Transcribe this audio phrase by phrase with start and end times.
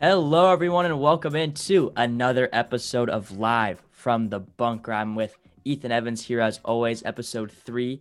[0.00, 4.92] Hello, everyone, and welcome into another episode of Live from the Bunker.
[4.92, 7.02] I'm with Ethan Evans here, as always.
[7.04, 8.00] Episode three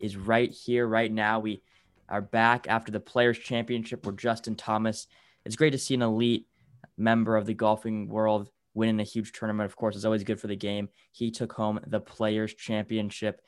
[0.00, 1.38] is right here, right now.
[1.40, 1.60] We
[2.08, 5.08] are back after the Players' Championship where Justin Thomas.
[5.44, 6.46] It's great to see an elite
[6.96, 9.66] member of the golfing world winning a huge tournament.
[9.66, 10.88] Of course, it's always good for the game.
[11.12, 13.42] He took home the Players' Championship,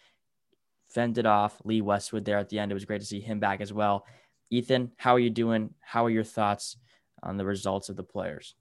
[0.88, 2.70] fended off Lee Westwood there at the end.
[2.70, 4.04] It was great to see him back as well.
[4.50, 5.72] Ethan, how are you doing?
[5.80, 6.76] How are your thoughts?
[7.22, 8.54] On the results of the players?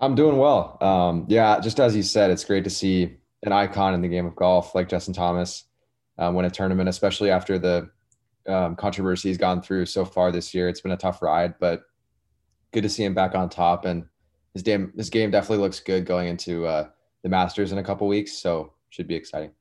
[0.00, 0.78] I'm doing well.
[0.80, 4.26] Um, yeah, just as you said, it's great to see an icon in the game
[4.26, 5.64] of golf like Justin Thomas
[6.18, 7.90] um, win a tournament, especially after the
[8.46, 10.68] um, controversy he's gone through so far this year.
[10.68, 11.82] It's been a tough ride, but
[12.72, 13.84] good to see him back on top.
[13.84, 14.04] And
[14.54, 16.88] his game, his game definitely looks good going into uh,
[17.22, 18.32] the Masters in a couple weeks.
[18.32, 19.52] So should be exciting.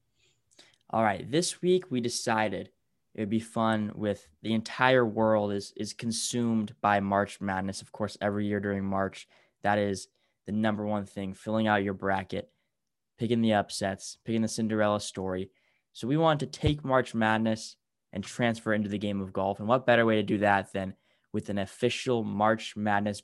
[0.92, 2.70] All right, this week we decided
[3.16, 7.82] it would be fun with the entire world is is consumed by March Madness.
[7.82, 9.28] Of course, every year during March,
[9.64, 10.08] that is
[10.46, 12.50] the number one thing, filling out your bracket,
[13.18, 15.52] picking the upsets, picking the Cinderella story.
[15.94, 17.76] So we wanted to take March Madness
[18.14, 19.60] and transfer into the game of golf.
[19.60, 20.94] And what better way to do that than
[21.34, 23.22] with an official March Madness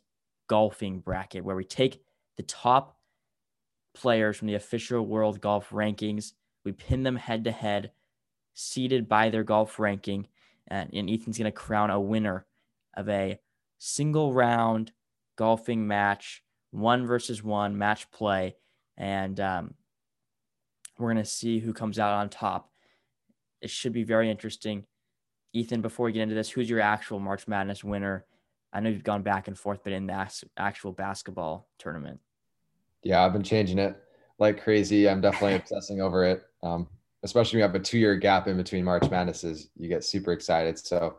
[0.48, 2.02] golfing bracket where we take
[2.38, 2.98] the top
[3.96, 7.92] players from the official world golf rankings, we pin them head to head
[8.56, 10.28] seeded by their golf ranking.
[10.68, 12.48] And, and Ethan's going to crown a winner
[12.98, 13.40] of a
[13.78, 14.92] single round
[15.36, 18.56] golfing match, one versus one match play.
[18.98, 19.74] And um,
[20.98, 22.72] we're going to see who comes out on top.
[23.62, 24.86] It should be very interesting.
[25.54, 28.26] Ethan, before we get into this, who's your actual March Madness winner?
[28.74, 32.20] I know you've gone back and forth, but in the actual basketball tournament.
[33.04, 33.96] Yeah, I've been changing it
[34.40, 35.08] like crazy.
[35.08, 36.44] I'm definitely obsessing over it.
[36.62, 36.88] Um,
[37.26, 40.32] especially when you have a two year gap in between March Madnesses, you get super
[40.32, 40.78] excited.
[40.78, 41.18] So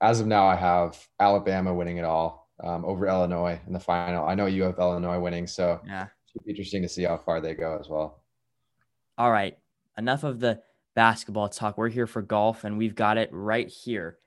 [0.00, 4.26] as of now, I have Alabama winning it all um, over Illinois in the final.
[4.26, 6.08] I know you have Illinois winning, so yeah,
[6.44, 8.24] be interesting to see how far they go as well.
[9.16, 9.56] All right,
[9.96, 10.60] enough of the
[10.96, 11.78] basketball talk.
[11.78, 14.18] We're here for golf, and we've got it right here.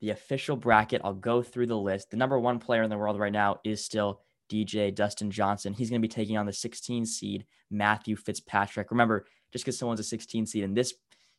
[0.00, 1.00] The official bracket.
[1.02, 2.10] I'll go through the list.
[2.10, 4.20] The number one player in the world right now is still
[4.50, 5.72] DJ Dustin Johnson.
[5.72, 8.90] He's going to be taking on the 16 seed Matthew Fitzpatrick.
[8.90, 9.24] Remember,
[9.56, 10.92] just because someone's a 16 seed in this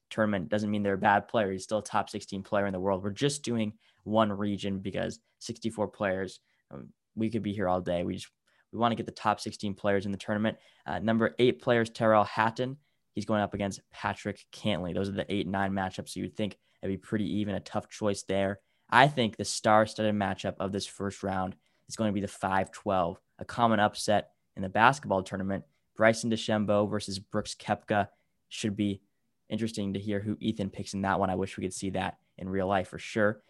[0.09, 1.51] tournament doesn't mean they're a bad player.
[1.51, 3.03] He's still a top 16 player in the world.
[3.03, 3.73] We're just doing
[4.05, 6.39] one region because 64 players.
[6.71, 8.03] Um, we could be here all day.
[8.03, 8.27] We just
[8.73, 10.57] we want to get the top 16 players in the tournament.
[10.87, 12.77] Uh, number eight players, Tyrrell Hatton.
[13.13, 14.95] He's going up against Patrick Cantlay.
[14.95, 16.09] Those are the eight nine matchups.
[16.09, 18.61] So you'd think it'd be pretty even, a tough choice there.
[18.89, 21.55] I think the star-studded matchup of this first round
[21.87, 25.65] is going to be the 5-12, a common upset in the basketball tournament
[25.97, 28.07] Bryson DeChambeau versus Brooks Koepka
[28.47, 29.01] should be
[29.49, 31.29] interesting to hear who Ethan picks in that one.
[31.29, 33.41] I wish we could see that in real life for sure.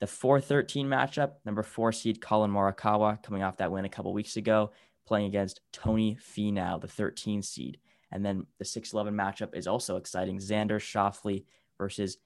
[0.00, 4.36] The 4-13 matchup, number four seed Collin Morikawa coming off that win a couple weeks
[4.36, 4.70] ago,
[5.06, 7.78] playing against Tony Finau, the 13 seed.
[8.10, 10.38] And then the 6-11 matchup is also exciting.
[10.38, 11.44] Xander Schauffele
[11.76, 12.16] versus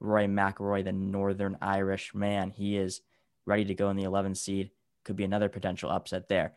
[0.00, 2.50] Rory McIlroy, the Northern Irish man.
[2.50, 3.02] He is
[3.46, 4.70] ready to go in the 11 seed.
[5.04, 6.54] Could be another potential upset there.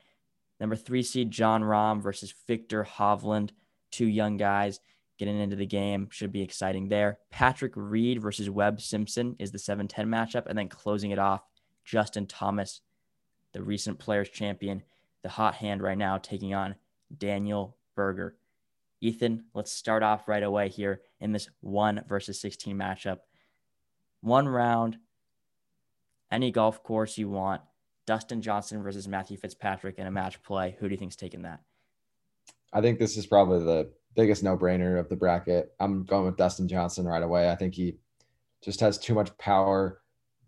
[0.60, 3.52] Number three seed Jon Rahm versus Viktor Hovland,
[3.92, 4.80] two young guys
[5.18, 6.10] getting into the game.
[6.12, 7.20] Should be exciting there.
[7.30, 10.46] Patrick Reed versus Webb Simpson is the 7 10 matchup.
[10.48, 11.42] And then closing it off,
[11.84, 12.82] Justin Thomas,
[13.54, 14.84] the recent players champion,
[15.24, 16.76] the hot hand right now, taking on
[17.16, 18.36] Daniel Berger.
[19.00, 23.20] Ethan, let's start off right away here in this one versus 16 matchup.
[24.22, 24.98] One round,
[26.32, 27.62] any golf course you want.
[28.08, 30.76] Dustin Johnson versus Matthew Fitzpatrick in a match play.
[30.80, 31.60] Who do you think's taking that?
[32.74, 35.74] I think this is probably the biggest no-brainer of the bracket.
[35.80, 37.52] I'm going with Dustin Johnson right away.
[37.52, 37.98] I think he
[38.64, 40.02] just has too much power,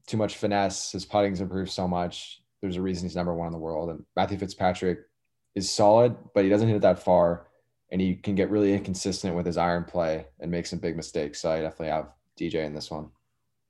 [0.07, 0.91] too much finesse.
[0.91, 2.41] His putting's improved so much.
[2.61, 3.89] There's a reason he's number one in the world.
[3.89, 4.99] And Matthew Fitzpatrick
[5.53, 7.47] is solid, but he doesn't hit it that far,
[7.91, 11.41] and he can get really inconsistent with his iron play and make some big mistakes.
[11.41, 12.09] So I definitely have
[12.39, 13.09] DJ in this one.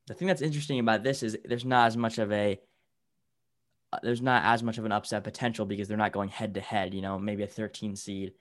[0.08, 2.60] The thing that's interesting about this is there's not as much of a
[4.04, 6.94] there's not as much of an upset potential because they're not going head to head.
[6.94, 8.34] You know, maybe a 13 seed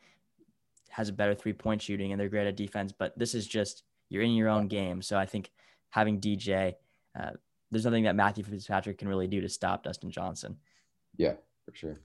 [0.90, 3.84] has a better three point shooting and they're great at defense, but this is just
[4.08, 5.02] you're in your own game.
[5.02, 5.50] So I think
[5.90, 6.74] having DJ,
[7.18, 7.30] uh,
[7.70, 10.56] there's nothing that Matthew Fitzpatrick can really do to stop Dustin Johnson.
[11.16, 11.34] Yeah,
[11.64, 12.00] for sure.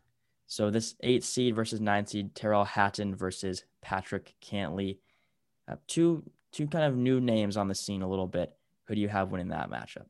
[0.47, 4.97] So this eight seed versus nine seed, Tyrrell Hatton versus Patrick Cantlay,
[5.67, 8.55] Uh, two two kind of new names on the scene a little bit.
[8.85, 10.05] Who do you have winning that matchup?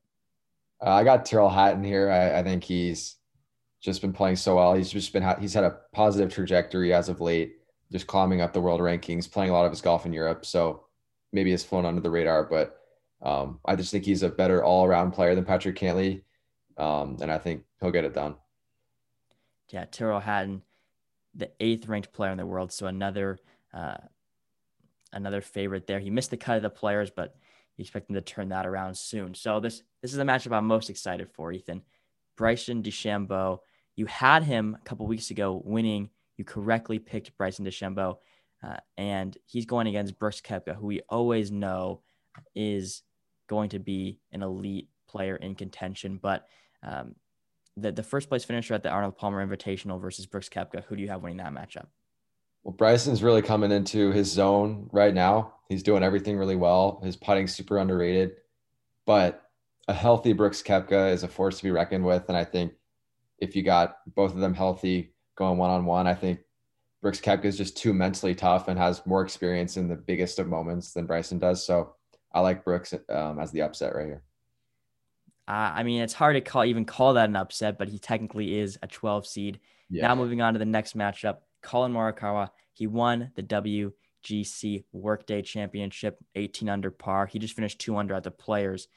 [0.85, 2.09] Uh, I got Tyrrell Hatton here.
[2.09, 3.17] I, I think he's
[3.83, 4.73] just been playing so well.
[4.73, 7.57] He's just been he's had a positive trajectory as of late,
[7.91, 10.45] just climbing up the world rankings, playing a lot of his golf in Europe.
[10.45, 10.85] So
[11.33, 12.77] maybe it's flown under the radar, but
[13.21, 16.23] um, I just think he's a better all around player than Patrick Cantlay,
[16.77, 18.35] um, and I think he'll get it done.
[19.69, 20.61] yeah, Tyrrell Hatton,
[21.35, 22.71] the eighth ranked player in the world.
[22.71, 23.37] So another
[23.73, 23.97] uh,
[25.11, 25.99] another favorite there.
[25.99, 27.35] He missed the cut of the players, but
[27.75, 29.33] you expect him to turn that around soon.
[29.35, 31.81] So this this is the matchup I'm most excited for, Ethan.
[32.37, 33.59] Bryson DeChambeau.
[33.95, 36.09] You had him a couple weeks ago winning.
[36.37, 38.17] You correctly picked Bryson DeChambeau,
[38.63, 42.01] uh, and he's going against Brooks Koepka, who we always know
[42.55, 43.03] is
[43.47, 46.19] going to be an elite player in contention.
[46.21, 46.47] But
[46.81, 47.15] um,
[47.77, 51.01] the the first place finisher at the Arnold Palmer Invitational versus Brooks Koepka, who do
[51.01, 51.87] you have winning that matchup?
[52.63, 55.53] Well, Bryson's really coming into his zone right now.
[55.67, 57.01] He's doing everything really well.
[57.03, 58.37] His putting's super underrated,
[59.05, 59.43] but
[59.87, 62.23] a healthy Brooks Koepka is a force to be reckoned with.
[62.29, 62.73] And I think
[63.39, 66.39] if you got both of them healthy going one on one, I think
[67.01, 70.47] Brooks Koepka is just too mentally tough and has more experience in the biggest of
[70.47, 71.65] moments than Bryson does.
[71.65, 71.95] So
[72.33, 74.23] I like Brooks um, as the upset right here.
[75.47, 78.57] Uh, I mean, it's hard to call even call that an upset, but he technically
[78.57, 79.59] is a 12 seed.
[79.89, 80.07] Yeah.
[80.07, 82.49] Now moving on to the next matchup, Collin Morikawa.
[82.71, 87.25] He won the WGC Workday Championship, 18 under par.
[87.25, 88.87] He just finished two under at the Players,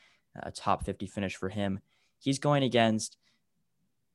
[0.41, 1.81] a top 50 finish for him.
[2.19, 3.17] He's going against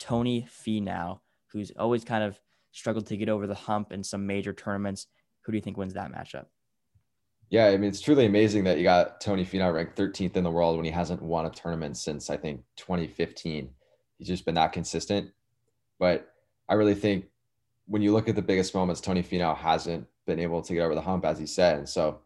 [0.01, 1.19] Tony Finau,
[1.51, 2.39] who's always kind of
[2.71, 5.05] struggled to get over the hump in some major tournaments.
[5.41, 6.45] Who do you think wins that matchup?
[7.49, 10.49] Yeah, I mean, it's truly amazing that you got Tony Finau ranked 13th in the
[10.49, 13.69] world when he hasn't won a tournament since I think 2015.
[14.17, 15.29] He's just been that consistent.
[15.99, 16.33] But
[16.67, 17.25] I really think
[17.85, 20.95] when you look at the biggest moments, Tony Finau hasn't been able to get over
[20.95, 21.77] the hump, as he said.
[21.77, 22.21] And so,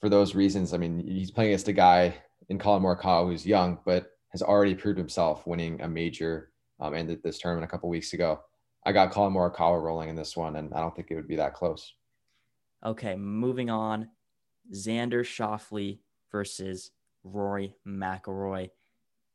[0.00, 2.16] for those reasons, I mean, he's playing against a guy
[2.48, 6.50] in Collin Morikawa who's young, but has already proved himself winning a major
[6.80, 8.40] um, ended this tournament a couple weeks ago.
[8.84, 11.36] I got Collin Morikawa rolling in this one, and I don't think it would be
[11.36, 11.94] that close.
[12.84, 14.08] Okay, moving on.
[14.72, 15.98] Xander Schauffele
[16.30, 16.90] versus
[17.24, 18.70] Rory McIlroy.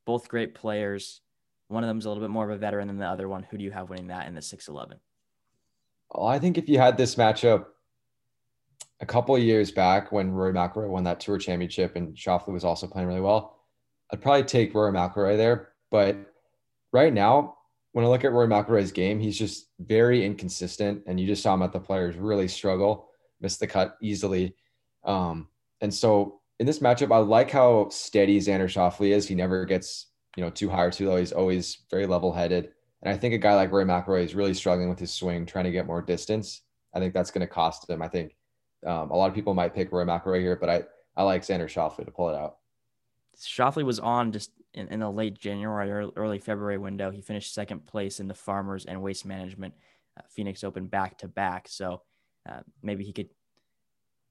[0.05, 1.21] Both great players.
[1.67, 3.43] One of them is a little bit more of a veteran than the other one.
[3.43, 4.99] Who do you have winning that in the 611?
[6.13, 7.65] Well, I think if you had this matchup
[8.99, 12.63] a couple of years back when Rory McIlroy won that Tour Championship and Schauffele was
[12.63, 13.59] also playing really well,
[14.11, 15.69] I'd probably take Rory McIlroy there.
[15.89, 16.30] But
[16.91, 17.57] right now,
[17.93, 21.53] when I look at Rory McIlroy's game, he's just very inconsistent, and you just saw
[21.53, 23.09] him at the Players really struggle,
[23.41, 24.55] miss the cut easily.
[25.03, 25.49] Um,
[25.81, 29.27] and so in this matchup, I like how steady Xander Schauffele is.
[29.27, 30.07] He never gets
[30.37, 31.17] you know too high or too low.
[31.17, 32.71] He's always very level headed.
[33.01, 35.65] And I think a guy like Rory McIlroy is really struggling with his swing, trying
[35.65, 36.61] to get more distance.
[36.93, 38.01] I think that's going to cost him.
[38.01, 38.35] I think
[38.85, 40.83] um, a lot of people might pick Rory McIlroy here, but I
[41.17, 42.57] I like Xander Schauffele to pull it out.
[43.37, 47.11] Schauffele was on just in, in the late January or early February window.
[47.11, 49.73] He finished second place in the Farmers and Waste Management
[50.17, 51.67] uh, Phoenix Open back to back.
[51.67, 52.01] So
[52.49, 53.29] uh, maybe he could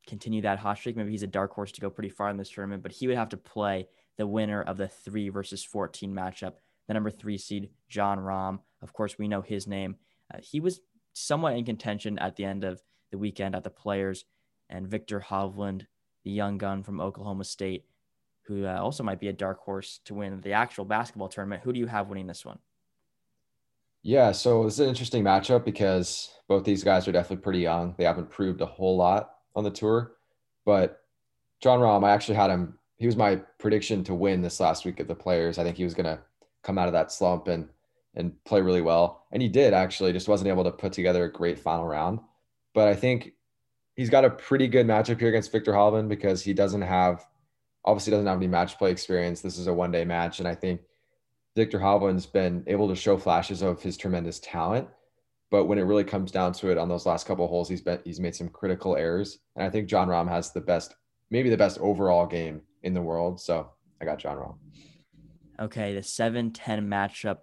[0.06, 0.96] continue that hot streak.
[0.96, 3.16] Maybe he's a dark horse to go pretty far in this tournament, but he would
[3.16, 6.54] have to play the winner of the three versus 14 matchup,
[6.88, 8.60] the number three seed, Jon Rahm.
[8.82, 9.96] Of course, we know his name.
[10.32, 10.80] Uh, he was
[11.12, 14.24] somewhat in contention at the end of the weekend at the Players,
[14.68, 15.86] and Viktor Hovland,
[16.24, 17.84] the young gun from Oklahoma State,
[18.42, 21.62] who uh, also might be a dark horse to win the actual basketball tournament.
[21.62, 22.58] Who do you have winning this one?
[24.02, 27.94] Yeah, so this is an interesting matchup because both these guys are definitely pretty young.
[27.98, 30.12] They haven't proved a whole lot on the tour.
[30.64, 31.02] But
[31.60, 32.78] Jon Rahm, I actually had him.
[32.96, 35.58] He was my prediction to win this last week at the Players.
[35.58, 36.18] I think he was going to
[36.62, 37.68] come out of that slump and
[38.16, 40.12] and play really well, and he did actually.
[40.12, 42.18] Just wasn't able to put together a great final round.
[42.74, 43.34] But I think
[43.94, 47.26] he's got a pretty good matchup here against Viktor Hovland because he doesn't have,
[47.84, 49.40] obviously doesn't have any match play experience.
[49.40, 50.80] This is a one day match, and I think
[51.56, 54.88] Viktor Hovland's been able to show flashes of his tremendous talent.
[55.50, 58.00] But when it really comes down to it on those last couple holes, he's been
[58.04, 59.38] he's made some critical errors.
[59.56, 60.94] And I think Jon Rahm has the best,
[61.30, 63.40] maybe the best overall game in the world.
[63.40, 63.70] So
[64.00, 64.54] I got Jon Rahm.
[65.58, 66.52] Okay, the 7-10
[66.86, 67.38] matchup.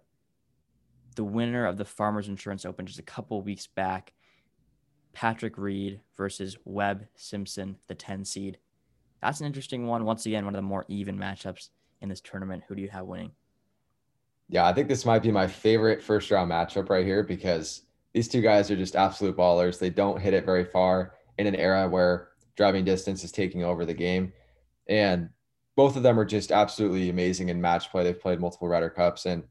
[1.16, 4.14] The winner of the Farmers Insurance Open just a couple weeks back,
[5.14, 8.60] Patrick Reed versus Webb Simpson, the 10 seed.
[9.22, 10.06] That's an interesting one.
[10.06, 11.70] Once again, one of the more even matchups
[12.02, 12.64] in this tournament.
[12.68, 13.32] Who do you have winning?
[14.50, 17.84] Yeah, I think this might be my favorite first round matchup right here because
[18.14, 19.80] these two guys are just absolute ballers.
[19.80, 23.86] They don't hit it very far in an era where driving distance is taking over
[23.86, 24.32] the game.
[24.88, 25.30] And
[25.76, 28.04] both of them are just absolutely amazing in match play.
[28.04, 29.26] They've played multiple Ryder Cups.
[29.26, 29.44] And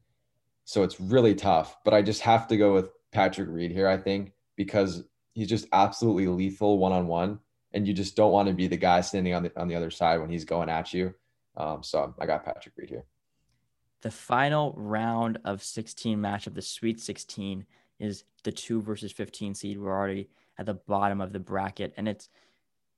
[0.65, 1.77] so it's really tough.
[1.85, 5.67] But I just have to go with Patrick Reed here, I think, because he's just
[5.71, 7.39] absolutely lethal one on one.
[7.77, 9.91] And you just don't want to be the guy standing on the on the other
[9.91, 11.13] side when he's going at you.
[11.55, 13.05] Um, so I got Patrick Reed here.
[14.01, 17.65] The final round of 16 match of the Sweet 16
[17.99, 19.79] is the two versus 15 seed.
[19.79, 22.29] We're already at the bottom of the bracket, and it's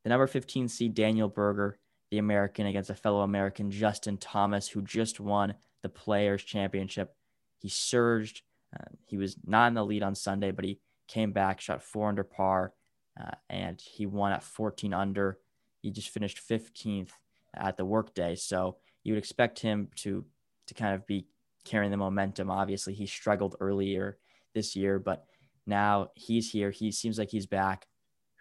[0.04, 1.78] the number 15 seed Daniel Berger,
[2.10, 7.16] the American, against a fellow American Justin Thomas, who just won the Players Championship.
[7.58, 8.44] He surged
[8.74, 12.08] Uh, he was not in the lead on Sunday, but he came back, shot four
[12.08, 12.72] under par,
[13.20, 15.40] uh, and he won at 14 under.
[15.82, 17.12] He just finished 15th
[17.56, 20.26] at the workday, so you would expect him to
[20.68, 21.26] to kind of be
[21.66, 22.52] carrying the momentum.
[22.52, 24.18] Obviously, he struggled earlier
[24.54, 25.26] this year, but
[25.66, 26.72] now he's here.
[26.72, 27.88] He seems like he's back.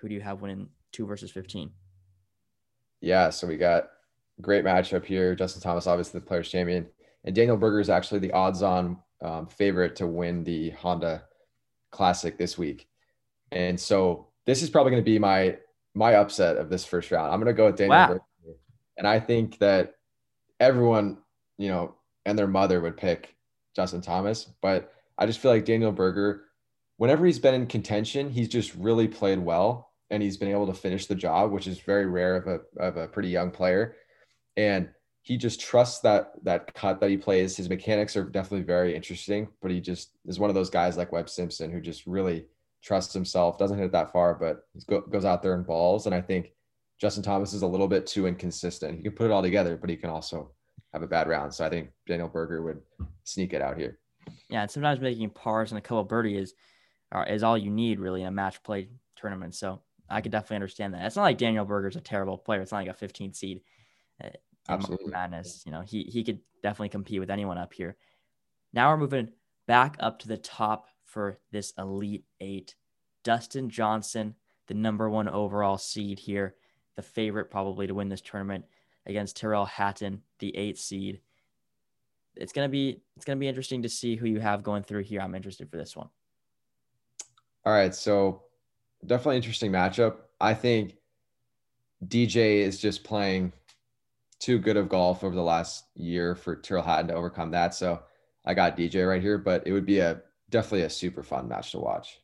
[0.00, 1.70] Who do you have winning two versus 15?
[3.00, 3.88] Yeah, so we got
[4.40, 5.34] great matchup here.
[5.34, 6.86] Justin Thomas, obviously the players champion,
[7.24, 11.24] and Daniel Berger is actually the odds-on um, favorite to win the Honda
[11.90, 12.88] Classic this week.
[13.52, 15.58] And so this is probably going to be my
[15.94, 17.30] my upset of this first round.
[17.30, 18.08] I'm going to go with Daniel wow.
[18.08, 18.56] Berger,
[18.96, 19.96] and I think that
[20.58, 21.18] everyone,
[21.58, 23.36] you know, and their mother would pick
[23.76, 26.44] Justin Thomas, but I just feel like Daniel Berger,
[26.96, 30.72] whenever he's been in contention, he's just really played well and he's been able to
[30.72, 33.96] finish the job, which is very rare of a of a pretty young player.
[34.56, 34.88] And
[35.20, 37.54] he just trusts that that cut that he plays.
[37.54, 41.12] His mechanics are definitely very interesting, but he just is one of those guys like
[41.12, 42.46] Webb Simpson who just really
[42.82, 43.58] trusts himself.
[43.58, 46.06] Doesn't hit it that far, but he go, goes out there and balls.
[46.06, 46.52] And I think
[46.98, 48.96] Justin Thomas is a little bit too inconsistent.
[48.96, 50.50] He can put it all together, but he can also
[50.92, 51.54] have a bad round.
[51.54, 52.80] So I think Daniel Berger would
[53.24, 53.98] sneak it out here.
[54.48, 56.54] Yeah, and sometimes making pars and a couple birdie is
[57.26, 59.54] is all you need really in a match play tournament.
[59.54, 59.80] So
[60.10, 61.06] I could definitely understand that.
[61.06, 62.60] It's not like Daniel Berger's a terrible player.
[62.60, 63.62] It's not like a 15 seed.
[64.22, 64.28] Uh,
[64.68, 65.10] Absolutely.
[65.10, 65.62] Madness.
[65.64, 67.96] You know, he he could definitely compete with anyone up here.
[68.72, 69.30] Now we're moving
[69.66, 72.74] back up to the top for this Elite Eight.
[73.24, 74.34] Dustin Johnson,
[74.68, 76.54] the number one overall seed here,
[76.96, 78.64] the favorite probably to win this tournament
[79.06, 81.20] against Tyrrell Hatton, the eighth seed.
[82.36, 85.20] It's gonna be it's gonna be interesting to see who you have going through here.
[85.20, 86.08] I'm interested for this one.
[87.64, 88.42] All right, so
[89.04, 90.16] definitely interesting matchup.
[90.40, 90.96] I think
[92.06, 93.52] DJ is just playing
[94.38, 97.74] too good of golf over the last year for Tyrrell Hatton to overcome that.
[97.74, 98.02] So
[98.44, 101.72] I got DJ right here, but it would be a definitely a super fun match
[101.72, 102.20] to watch.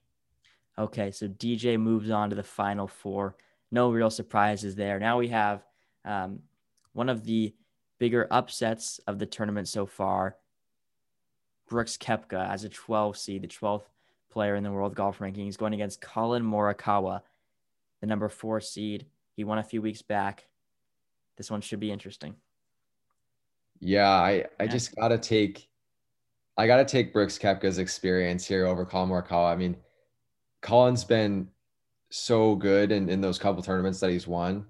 [0.79, 3.37] Okay, so DJ moves on to the final four.
[3.71, 4.99] No real surprises there.
[4.99, 5.65] Now we have
[6.05, 6.41] um,
[6.93, 7.55] one of the
[7.99, 10.37] bigger upsets of the tournament so far.
[11.69, 13.85] Brooks Koepka as a 12 seed, the 12th
[14.31, 17.23] player in the world golf rankings, going against Collin Morikawa,
[18.01, 19.07] the number four seed.
[19.37, 20.47] He won a few weeks back.
[21.37, 22.35] This one should be interesting.
[23.81, 24.67] Yeah, I, I yeah.
[24.67, 25.69] just gotta take
[26.57, 29.53] I gotta take Brooks Koepka's experience here over Collin Morikawa.
[29.53, 29.77] I mean,
[30.63, 31.49] Collin's been
[32.11, 34.67] so good in, in those couple tournaments that he's won,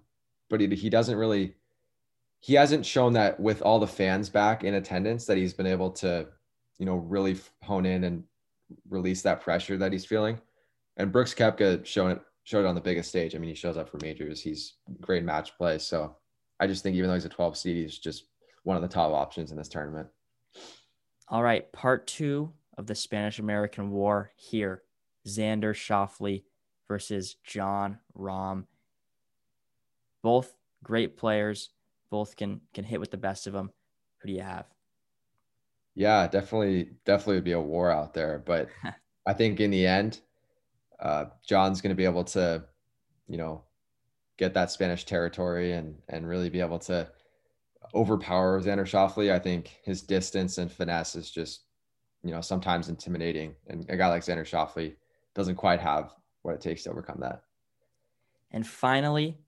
[0.49, 1.55] but he, he doesn't really
[2.41, 5.91] he hasn't shown that with all the fans back in attendance that he's been able
[5.91, 6.26] to,
[6.79, 8.23] you know, really hone in and
[8.91, 10.38] release that pressure that he's feeling.
[10.99, 13.35] And Brooks Koepka showing it showed it on the biggest stage.
[13.35, 14.41] I mean, he shows up for majors.
[14.41, 15.79] He's great match play.
[15.79, 16.17] So
[16.61, 18.25] I just think even though he's a 12 seed, he's just
[18.62, 20.09] one of the top options in this tournament.
[21.28, 24.83] All right, part two of the Spanish American War here.
[25.26, 26.45] Xander Schauffele
[26.87, 28.66] versus Jon Rahm.
[30.23, 31.71] Both great players
[32.11, 33.73] both can can hit with the best of them.
[34.19, 34.66] Who do you have?
[35.95, 38.38] Yeah, definitely, definitely would be a war out there.
[38.38, 38.69] But
[39.26, 40.21] I think in the end,
[41.00, 42.64] uh, John's going to be able to,
[43.28, 43.64] you know,
[44.37, 47.09] get that Spanish territory and and really be able to
[47.94, 49.32] overpower Xander Schauffele.
[49.32, 51.62] I think his distance and finesse is just,
[52.22, 53.54] you know, sometimes intimidating.
[53.66, 54.94] And a guy like Xander Schauffele
[55.34, 57.42] doesn't quite have what it takes to overcome that.
[58.50, 59.38] And finally,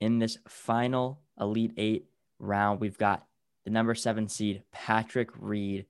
[0.00, 2.06] in this final Elite Eight
[2.38, 3.26] round, we've got
[3.64, 5.86] the number seven seed, Patrick Reed,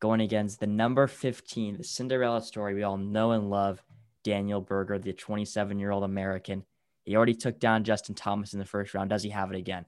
[0.00, 3.82] going against the number 15, the Cinderella story we all know and love,
[4.24, 6.64] Daniel Berger, the 27 year old American.
[7.04, 9.10] He already took down Justin Thomas in the first round.
[9.10, 9.86] Does he have it again?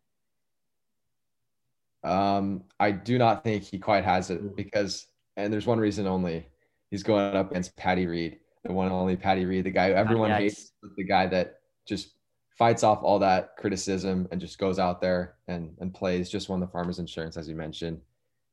[2.04, 5.06] Um, I do not think he quite has it because,
[5.36, 6.46] and there's one reason only.
[6.90, 9.94] He's going up against Patty Reed, the one and only Patty Reed, the guy who
[9.94, 12.10] everyone hates, the guy that just
[12.50, 16.30] fights off all that criticism and just goes out there and, and plays.
[16.30, 18.00] Just won the Farmers Insurance, as you mentioned.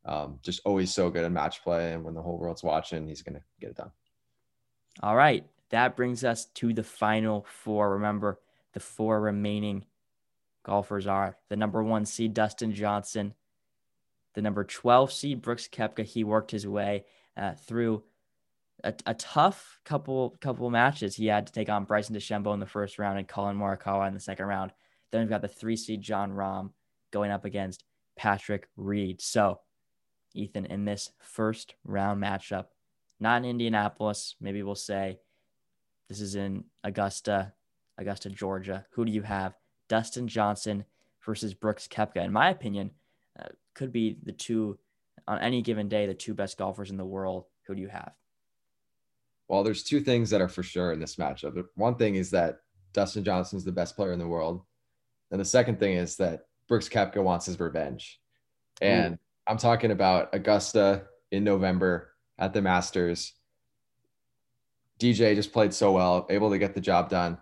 [0.06, 1.94] Um, just always so good at match play.
[1.94, 3.92] And when the whole world's watching, he's going to get it done.
[5.04, 5.46] All right.
[5.70, 7.92] That brings us to the final four.
[7.92, 8.40] Remember,
[8.74, 9.86] the four remaining
[10.64, 13.34] golfers are the number one seed, Dustin Johnson,
[14.34, 16.04] the number 12 seed, Brooks Koepka.
[16.04, 17.06] He worked his way
[17.38, 18.04] uh, through
[18.84, 21.16] a, a tough couple couple matches.
[21.16, 24.14] He had to take on Bryson DeChambeau in the first round and Collin Morikawa in
[24.14, 24.72] the second round.
[25.12, 26.72] Then we've got the three seed Jon Rahm
[27.12, 27.84] going up against
[28.16, 29.22] Patrick Reed.
[29.22, 29.60] So,
[30.34, 32.68] Ethan, in this first round matchup,
[33.20, 35.20] not in Indianapolis, maybe we'll say
[36.08, 37.54] this is in Augusta,
[37.98, 38.86] Augusta, Georgia.
[38.92, 39.56] Who do you have?
[39.88, 40.86] Dustin Johnson
[41.26, 42.24] versus Brooks Koepka.
[42.24, 42.92] In my opinion,
[43.40, 44.78] uh, could be the two
[45.28, 47.46] on any given day, the two best golfers in the world.
[47.68, 48.14] Who do you have?
[49.48, 51.66] Well, there's two things that are for sure in this matchup.
[51.76, 52.62] One thing is that
[52.94, 54.62] Dustin Johnson is the best player in the world.
[55.32, 58.20] And the second thing is that Brooks Koepka wants his revenge.
[58.82, 59.20] And Ooh.
[59.48, 63.34] I'm talking about Augusta in November at the Masters.
[65.00, 67.38] DJ just played so well, able to get the job done.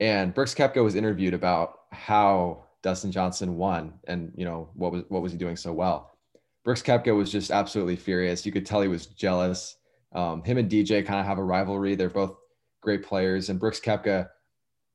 [0.00, 5.02] And Brooks Koepka was interviewed about how Dustin Johnson won and you know what was
[5.08, 6.12] what was he doing so well.
[6.64, 8.44] Brooks Koepka was just absolutely furious.
[8.44, 9.76] You could tell he was jealous.
[10.12, 11.94] Um, him and DJ kind of have a rivalry.
[11.94, 12.36] They're both
[12.82, 14.28] great players, and Brooks Koepka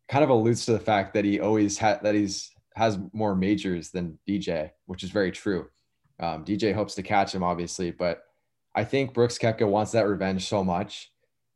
[0.10, 3.92] kind of alludes to the fact that he always had that he's has more majors
[3.92, 5.68] than DJ, which is very true.
[6.20, 8.24] Um, DJ hopes to catch him, obviously, but
[8.76, 11.12] I think Brooks Koepka wants that revenge so much,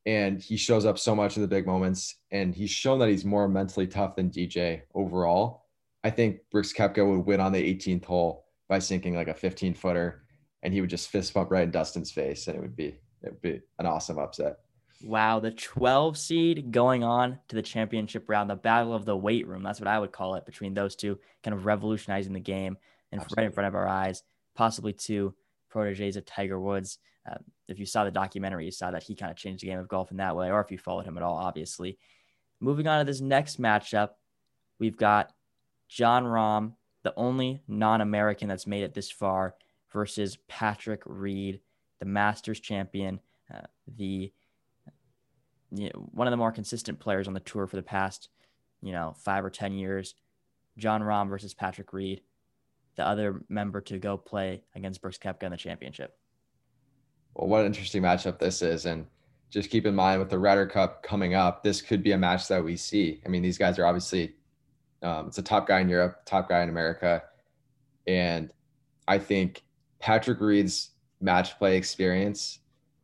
[0.06, 3.26] and he shows up so much in the big moments, and he's shown that he's
[3.26, 5.67] more mentally tough than DJ overall.
[6.08, 9.74] I think Brooks Koepka would win on the 18th hole by sinking like a 15
[9.74, 10.24] footer,
[10.64, 13.32] and he would just fist bump right in Dustin's face, and it would be it
[13.32, 14.60] would be an awesome upset.
[15.04, 19.48] Wow, the 12 seed going on to the championship round, the battle of the weight
[19.48, 19.64] room.
[19.64, 22.78] That's what I would call it between those two, kind of revolutionizing the game
[23.12, 24.24] and right in front of our eyes,
[24.56, 25.36] possibly two
[25.70, 27.00] proteges of Tiger Woods.
[27.30, 27.36] Uh,
[27.68, 29.90] if you saw the documentary, you saw that he kind of changed the game of
[29.90, 31.98] golf in that way, or if you followed him at all, obviously.
[32.62, 34.12] Moving on to this next matchup,
[34.80, 35.34] we've got
[35.88, 39.56] Jon Rahm, the only non American that's made it this far,
[39.92, 41.62] versus Patrick Reed,
[42.00, 43.20] the Masters champion,
[43.54, 44.32] uh, the
[45.72, 48.30] you know, one of the more consistent players on the tour for the past,
[48.82, 50.16] you know, five or 10 years.
[50.78, 52.22] Jon Rahm versus Patrick Reed,
[52.96, 56.16] the other member to go play against Brooks Koepka in the championship.
[57.34, 58.86] Well, what an interesting matchup this is.
[58.86, 59.08] And
[59.50, 62.48] just keep in mind with the Ryder Cup coming up, this could be a match
[62.48, 63.22] that we see.
[63.26, 64.36] I mean, these guys are obviously,
[65.04, 67.24] um, it's a top guy in Europe, top guy in America.
[68.08, 68.52] And
[69.08, 69.64] I think
[70.00, 72.60] Patrick Reed's match play experience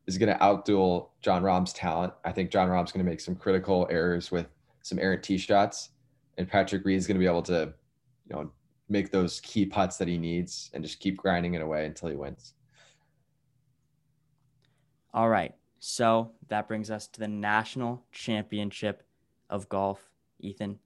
[0.07, 2.13] is going to outduel Jon Rahm's talent.
[2.25, 4.47] I think Jon Rahm's going to make some critical errors with
[4.81, 5.89] some errant tee shots,
[6.37, 7.73] and Patrick Reed is going to be able to,
[8.27, 8.51] you know,
[8.89, 12.15] make those key putts that he needs and just keep grinding it away until he
[12.15, 12.53] wins.
[15.13, 15.53] All right.
[15.79, 19.03] So that brings us to the national championship
[19.49, 20.11] of golf.
[20.39, 20.79] Ethan,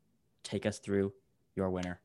[0.48, 1.14] take us through
[1.56, 2.00] your winner.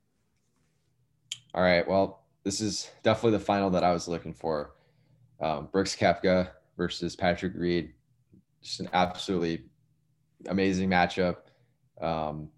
[1.54, 1.86] All right.
[1.86, 4.74] Well, this is definitely the final that I was looking for.
[5.40, 7.92] Um, Brooks Koepka versus Patrick Reed.
[8.62, 9.64] Just an absolutely
[10.48, 11.36] amazing matchup.
[12.00, 12.48] Um,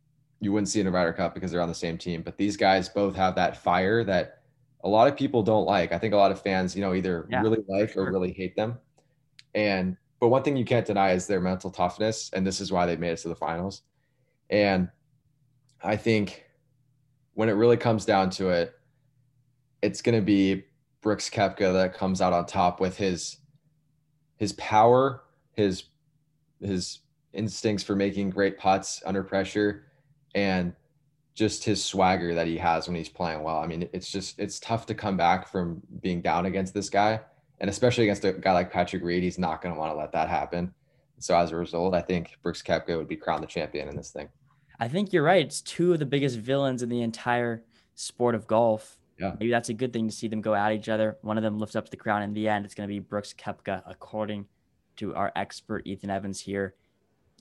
[0.41, 2.57] you wouldn't see in a Ryder Cup because they're on the same team, but these
[2.57, 4.43] guys both have that fire that
[4.85, 5.93] a lot of people don't like.
[5.93, 8.05] I think a lot of fans, you know, either yeah, really like sure.
[8.05, 8.79] or really hate them.
[9.55, 12.87] And but one thing you can't deny is their mental toughness, and this is why
[12.87, 13.83] they made it to the finals.
[14.51, 14.89] And
[15.85, 16.47] I think
[17.35, 18.75] when it really comes down to it,
[19.83, 20.65] it's going to be
[21.03, 23.37] Brooks Koepka that comes out on top with his
[24.37, 25.85] his power, his
[26.61, 27.01] his
[27.35, 29.85] instincts for making great putts under pressure,
[30.35, 30.75] and
[31.35, 33.59] just his swagger that he has when he's playing well.
[33.59, 37.21] I mean, it's just it's tough to come back from being down against this guy,
[37.61, 40.13] and especially against a guy like Patrick Reed, he's not going to want to let
[40.13, 40.73] that happen.
[41.19, 44.11] So as a result, I think Brooks Koepka would be crowned the champion in this
[44.11, 44.29] thing.
[44.79, 45.45] I think you're right.
[45.45, 47.63] It's two of the biggest villains in the entire
[47.95, 49.33] sport of golf yeah.
[49.39, 51.19] Maybe that's a good thing to see them go at each other.
[51.23, 52.23] One of them lifts up the crown.
[52.23, 54.47] In the end, it's going to be Brooks Koepka, according
[54.97, 56.75] to our expert Ethan Evans here.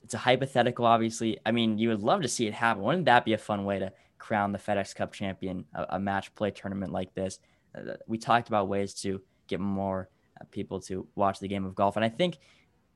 [0.04, 1.40] It's a hypothetical, obviously.
[1.46, 2.84] I mean, you would love to see it happen.
[2.84, 6.34] Wouldn't that be a fun way to crown the FedEx Cup champion, a, a match
[6.36, 7.40] play tournament like this?
[7.76, 11.74] Uh, we talked about ways to get more uh, people to watch the game of
[11.74, 11.96] golf.
[11.96, 12.38] And I think,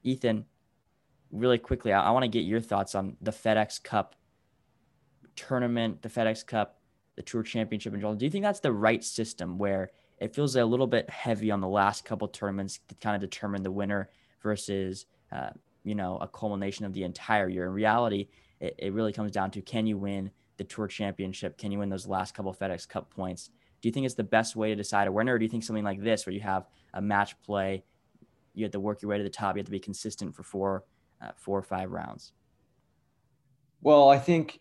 [0.04, 0.46] Ethan,
[1.32, 4.16] really quickly, I, I want to get your thoughts on the FedEx Cup
[5.38, 6.78] tournament, the FedEx Cup
[7.18, 8.16] the Tour Championship in general.
[8.16, 11.60] Do you think that's the right system where it feels a little bit heavy on
[11.60, 14.10] the last couple tournaments to kind of determine the winner
[14.42, 15.50] versus, uh,
[15.84, 17.66] you know, a culmination of the entire year?
[17.66, 21.58] In reality, it, it really comes down to can you win the Tour Championship?
[21.58, 23.50] Can you win those last couple FedEx Cup points?
[23.82, 25.64] Do you think it's the best way to decide a winner, or do you think
[25.64, 27.84] something like this, where you have a match play,
[28.54, 30.44] you have to work your way to the top, you have to be consistent for
[30.44, 30.84] four,
[31.22, 32.34] uh, four or five rounds?
[33.82, 34.60] Well, I think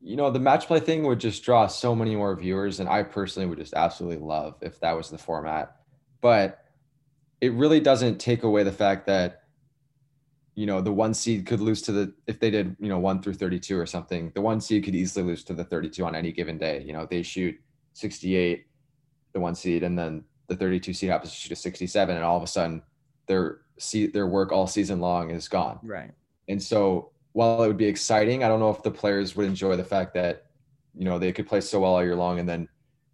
[0.00, 2.80] you know, the match play thing would just draw so many more viewers.
[2.80, 5.76] And I personally would just absolutely love if that was the format.
[6.20, 6.64] But
[7.40, 9.42] it really doesn't take away the fact that,
[10.54, 13.20] you know, the one seed could lose to the, if they did, you know, one
[13.20, 16.32] through 32 or something, the one seed could easily lose to the 32 on any
[16.32, 16.82] given day.
[16.86, 17.54] You know, they shoot
[17.92, 18.66] 68,
[19.32, 22.36] the one seed, and then the 32 seed happens to shoot a 67, and all
[22.36, 22.82] of a sudden
[23.26, 25.78] their see their work all season long is gone.
[25.82, 26.12] Right.
[26.48, 29.76] And so while it would be exciting, I don't know if the players would enjoy
[29.76, 30.46] the fact that,
[30.94, 32.66] you know, they could play so well all year long and then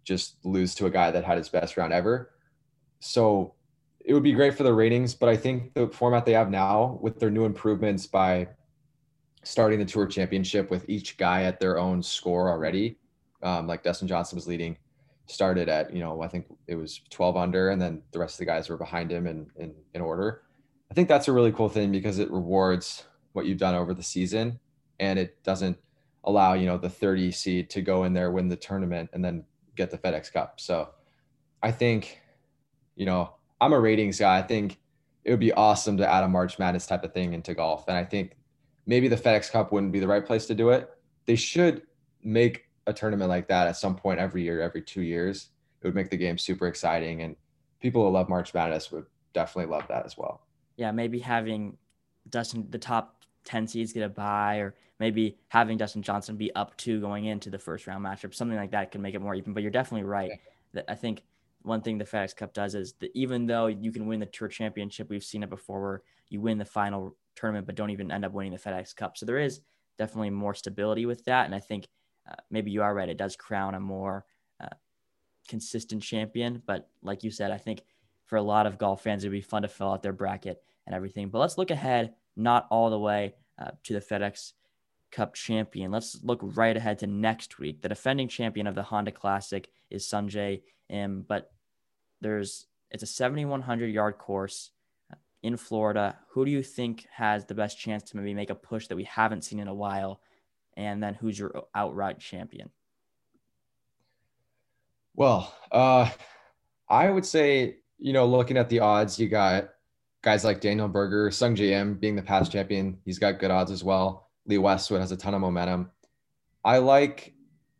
[0.05, 2.31] just lose to a guy that had his best round ever.
[3.01, 3.53] So
[3.99, 6.97] it would be great for the ratings, but I think the format they have now
[7.01, 8.47] with their new improvements by
[9.43, 12.95] starting the tour championship with each guy at their own score already,
[13.41, 14.77] um, like Dustin Johnson was leading,
[15.25, 18.39] started at, you know, I think it was 12 under, and then the rest of
[18.39, 20.43] the guys were behind him in, in, in order.
[20.89, 23.03] I think that's a really cool thing because it rewards
[23.33, 24.59] what you've done over the season
[24.99, 25.77] and it doesn't
[26.23, 29.43] allow, you know, the 30 seed to go in there, win the tournament, and then
[29.75, 30.59] get the FedEx Cup.
[30.59, 30.89] So
[31.61, 32.21] I think,
[32.95, 34.37] you know, I'm a ratings guy.
[34.37, 34.79] I think
[35.23, 37.85] it would be awesome to add a March Madness type of thing into golf.
[37.87, 38.37] And I think
[38.85, 40.89] maybe the FedEx Cup wouldn't be the right place to do it.
[41.25, 41.83] They should
[42.23, 45.49] make a tournament like that at some point every year, every two years.
[45.81, 47.21] It would make the game super exciting.
[47.21, 47.35] And
[47.81, 50.45] people who love March Madness would definitely love that as well.
[50.77, 51.77] Yeah, maybe having
[52.29, 56.75] Dustin, the top 10 seeds get a bye, or maybe having Dustin Johnson be up
[56.77, 59.53] two going into the first round matchup, something like that can make it more even.
[59.53, 60.31] But you're definitely right.
[60.73, 61.23] That I think
[61.61, 64.47] one thing the FedEx Cup does is that even though you can win the Tour
[64.47, 68.25] Championship, we've seen it before where you win the final tournament but don't even end
[68.25, 69.17] up winning the FedEx Cup.
[69.17, 69.61] So there is
[69.97, 71.87] definitely more stability with that, and I think
[72.29, 73.09] uh, maybe you are right.
[73.09, 74.25] It does crown a more
[74.61, 74.75] uh,
[75.47, 76.61] consistent champion.
[76.65, 77.83] But like you said, I think
[78.25, 80.95] for a lot of golf fans, it'd be fun to fill out their bracket and
[80.95, 81.29] everything.
[81.29, 84.53] But let's look ahead, not all the way uh, to the FedEx
[85.11, 85.91] Cup champion.
[85.91, 87.81] Let's look right ahead to next week.
[87.81, 91.51] The defending champion of the Honda Classic is Sungjae Im, but
[92.19, 94.71] there's it's a 7100 yard course
[95.11, 96.17] uh, in Florida.
[96.29, 99.03] Who do you think has the best chance to maybe make a push that we
[99.03, 100.21] haven't seen in a while?
[100.75, 102.71] And then who's your outright champion?
[105.15, 106.09] Well, uh,
[106.89, 109.69] I would say, you know, looking at the odds, you got
[110.23, 112.97] guys like Daniel Berger, Sungjae Im being the past champion.
[113.05, 114.29] He's got good odds as well.
[114.47, 115.91] Lee Westwood has a ton of momentum.
[116.63, 117.33] I like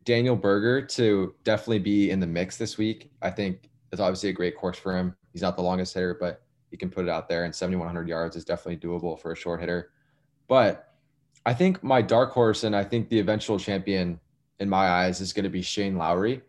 [0.04, 3.12] Daniel Berger to definitely be in the mix this week.
[3.22, 5.16] I think it's obviously a great course for him.
[5.32, 8.36] He's not the longest hitter, but he can put it out there, and 7,100 yards
[8.36, 9.92] is definitely doable for a short hitter.
[10.48, 10.94] But
[11.46, 14.20] I think my dark horse, and I think the eventual champion
[14.60, 16.42] in my eyes, is going to be Shane Lowry.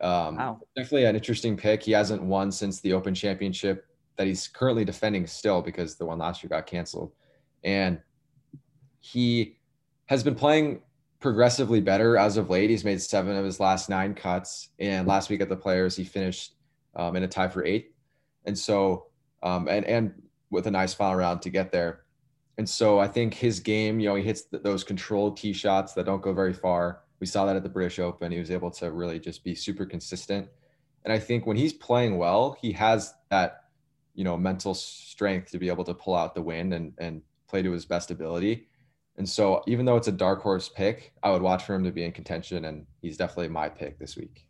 [0.00, 0.60] Um, wow.
[0.74, 1.82] Definitely an interesting pick.
[1.82, 3.88] He hasn't won since the Open Championship
[4.18, 7.12] that he's currently defending still because the one last year got canceled.
[7.64, 8.00] And
[9.00, 9.56] he
[10.06, 10.82] has been playing
[11.20, 12.68] progressively better as of late.
[12.68, 14.68] He's made seven of his last nine cuts.
[14.78, 16.54] And last week at the Players, he finished
[16.94, 17.90] um, in a tie for eighth.
[18.44, 19.06] And so,
[19.42, 22.02] um, and, and with a nice final round to get there.
[22.56, 25.94] And so I think his game, you know, he hits th- those controlled tee shots
[25.94, 27.02] that don't go very far.
[27.20, 28.32] We saw that at the British Open.
[28.32, 30.48] He was able to really just be super consistent.
[31.04, 33.64] And I think when he's playing well, he has that,
[34.18, 37.62] you know, mental strength to be able to pull out the win and, and play
[37.62, 38.66] to his best ability.
[39.16, 41.92] And so, even though it's a dark horse pick, I would watch for him to
[41.92, 44.44] be in contention, and he's definitely my pick this week.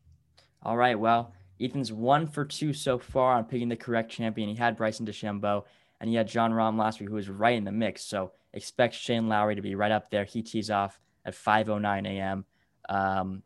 [0.62, 0.98] All right.
[0.98, 4.48] Well, Ethan's one for two so far on picking the correct champion.
[4.48, 5.64] He had Bryson DeChambeau,
[6.00, 8.02] and he had Jon Rahm last week, who was right in the mix.
[8.04, 10.24] So expect Shane Lowry to be right up there.
[10.24, 12.46] He tees off at 5:09 a.m.
[12.88, 13.42] Um,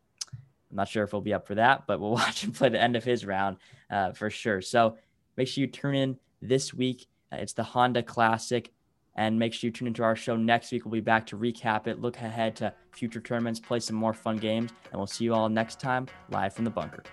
[0.71, 2.81] I'm not sure if he'll be up for that, but we'll watch him play the
[2.81, 3.57] end of his round
[3.89, 4.61] uh, for sure.
[4.61, 4.95] So
[5.37, 7.07] make sure you tune in this week.
[7.31, 8.71] Uh, it's the Honda Classic.
[9.15, 10.85] And make sure you tune into our show next week.
[10.85, 14.37] We'll be back to recap it, look ahead to future tournaments, play some more fun
[14.37, 17.03] games, and we'll see you all next time live from the bunker.